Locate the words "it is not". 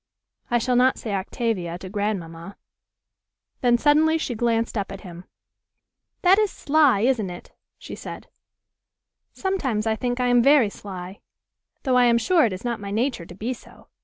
12.45-12.79